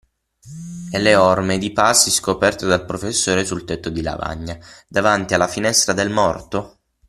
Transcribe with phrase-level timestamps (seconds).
[0.91, 5.93] E le orme di passi scoperte dal professore sul tetto di lavagna, davanti alla finestra
[5.93, 6.79] del morto?